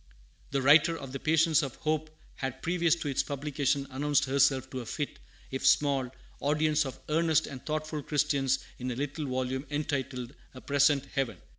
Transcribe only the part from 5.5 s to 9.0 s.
if small, audience of earnest and thoughtful Christians, in a